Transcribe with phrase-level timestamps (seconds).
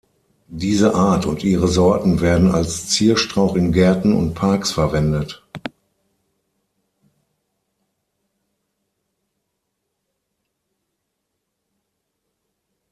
[0.49, 5.45] Diese Art und ihre Sorten werden als Zierstrauch in Gärten und Parks verwendet.